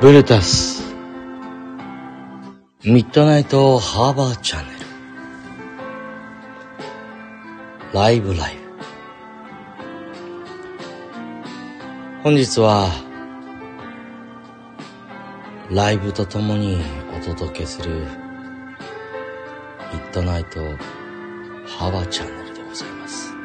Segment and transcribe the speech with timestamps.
[0.00, 0.94] ブルタス。
[2.84, 4.78] ミッドナイトハーバーチャンネル。
[7.92, 8.60] ライブライブ。
[12.22, 12.88] 本日は
[15.68, 16.80] ライブとともに
[17.20, 18.06] お届けするミ
[19.98, 20.60] ッドナイト
[21.66, 23.37] ハーバーチャンネルでございます。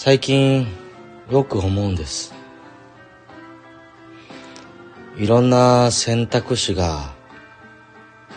[0.00, 0.68] 最近
[1.28, 2.32] よく思うんです。
[5.16, 7.12] いろんな選択肢が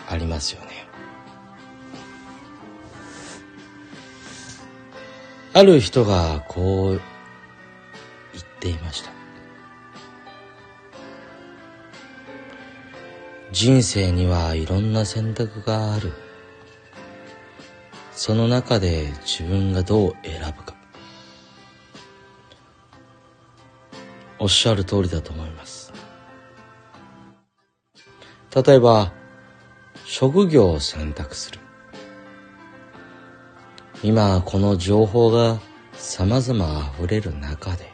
[0.08, 0.88] ありますよね。
[5.52, 7.00] ある人がこう
[8.32, 9.12] 言っていました。
[13.52, 16.12] 人生にはいろんな選択がある。
[18.10, 20.81] その中で自分がどう選ぶか。
[24.42, 25.92] おっしゃる通りだと思います。
[28.52, 29.12] 例えば
[30.04, 31.60] 職業を選択する。
[34.02, 35.60] 今この情報が
[35.92, 37.88] 様々溢れる中で。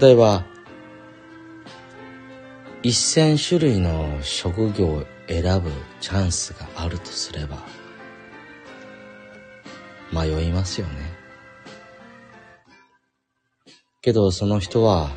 [0.00, 0.44] 例えば
[2.84, 7.58] 一千種類の職業を選ぶチャンスがあるとすれば
[10.12, 11.23] 迷いますよね。
[14.04, 15.08] けどその人は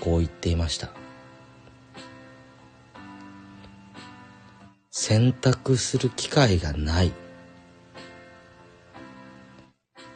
[0.00, 0.90] こう言っていました。
[4.90, 7.12] 選択する機会がない。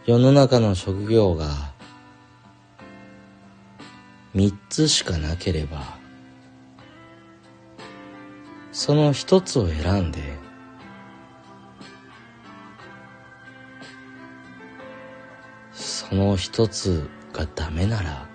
[0.04, 1.72] 世の中の職業が
[4.34, 5.84] 三つしかなければ
[8.72, 10.18] その一つを選んで
[15.72, 17.08] その一つ
[17.38, 18.28] がダメなら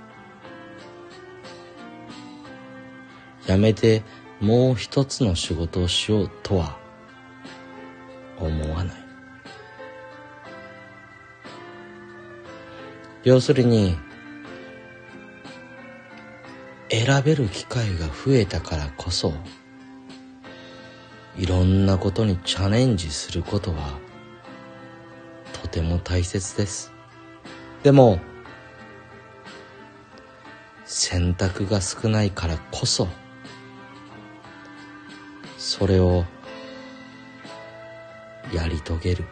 [3.45, 4.01] やめて
[4.39, 6.77] もう一つの仕事をしようとは
[8.39, 8.95] 思わない。
[13.23, 13.97] 要するに
[16.89, 19.33] 選べる機会が増えたからこそ
[21.37, 23.97] いろんなことにチャレンジすることは
[25.53, 26.91] とても大切です。
[27.81, 28.19] でも
[30.85, 33.07] 選択が少ないからこそ
[35.57, 36.25] それを
[38.53, 39.25] やり遂げる。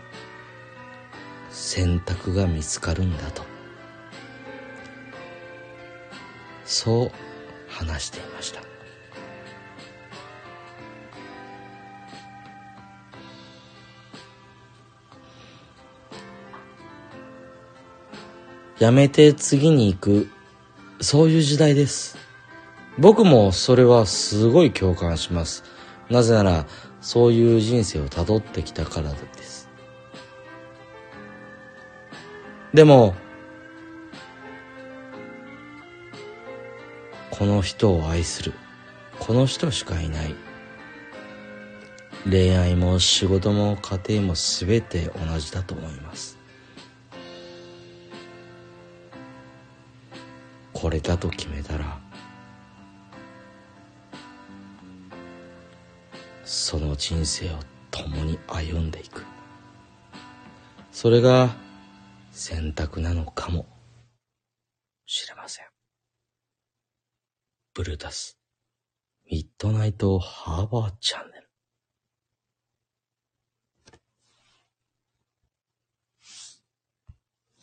[1.49, 3.43] 選択が見つかるんだと。
[6.65, 7.11] そう
[7.69, 8.61] 話していました。
[18.79, 20.29] やめて次に行く
[21.01, 22.15] そういう時代です。
[22.99, 25.63] 僕もそれはすごい共感します。
[26.09, 26.67] なぜなら
[27.01, 29.67] そういう人生をたどってきたからです。
[32.73, 33.15] でも
[37.31, 38.53] この人を愛する。
[39.19, 40.35] この人しかいない。
[42.29, 46.40] 恋愛も仕事も家庭も全て同じだと思います。
[50.81, 51.99] これだと決めたら
[56.43, 57.59] その人生を
[57.91, 59.23] 共に歩んでいく。
[60.91, 61.51] それが
[62.31, 63.67] 選択なのかも
[65.05, 65.65] しれません。
[67.75, 68.39] ブルータス
[69.29, 71.50] ミッドナイトハーバーチャンネル。